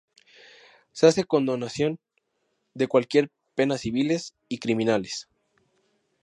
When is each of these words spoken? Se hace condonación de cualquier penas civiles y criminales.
Se 0.93 1.05
hace 1.05 1.25
condonación 1.25 1.99
de 2.73 2.87
cualquier 2.87 3.29
penas 3.53 3.81
civiles 3.81 4.33
y 4.49 4.57
criminales. 4.57 5.29